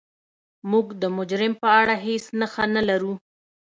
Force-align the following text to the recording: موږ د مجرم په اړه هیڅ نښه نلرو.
موږ 0.71 0.87
د 1.01 1.03
مجرم 1.17 1.53
په 1.61 1.67
اړه 1.81 1.95
هیڅ 2.07 2.25
نښه 2.39 2.65
نلرو. 2.75 3.13